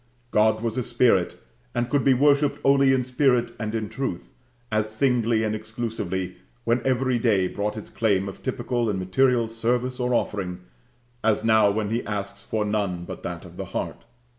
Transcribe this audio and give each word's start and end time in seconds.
God 0.31 0.63
was 0.63 0.79
a 0.79 0.83
spirit, 0.83 1.37
and 1.75 1.87
could 1.87 2.03
be 2.03 2.15
worshipped 2.15 2.57
only 2.65 2.91
in 2.91 3.05
spirit 3.05 3.53
and 3.59 3.75
in 3.75 3.87
truth, 3.87 4.29
as 4.71 4.89
singly 4.89 5.43
and 5.43 5.53
exclusively 5.53 6.37
when 6.63 6.81
every 6.83 7.19
day 7.19 7.47
brought 7.47 7.77
its 7.77 7.91
claim 7.91 8.27
of 8.27 8.41
typical 8.41 8.89
and 8.89 8.97
material 8.97 9.47
service 9.47 9.99
or 9.99 10.15
offering, 10.15 10.61
as 11.23 11.43
now 11.43 11.69
when 11.69 11.91
He 11.91 12.03
asks 12.03 12.41
for 12.41 12.65
none 12.65 13.05
but 13.05 13.21
that 13.21 13.45
of 13.45 13.57
the 13.57 13.65
heart. 13.77 14.03